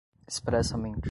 expressamente 0.27 0.99